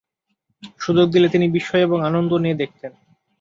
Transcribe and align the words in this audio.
সুযোগ 0.79 1.07
দিলে 1.09 1.27
তিনি 1.29 1.45
বিস্ময় 1.49 1.83
এবং 1.83 1.97
আনন্দ 2.05 2.31
নিয়ে 2.33 2.55
দেখতেন। 2.55 2.91